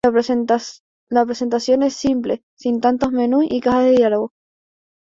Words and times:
La 1.09 1.23
presentación 1.25 1.83
es 1.83 1.93
simple, 1.95 2.43
sin 2.57 2.81
tantos 2.81 3.11
menús 3.11 3.45
y 3.47 3.61
cajas 3.61 3.83
de 3.83 3.91
diálogo. 3.91 4.31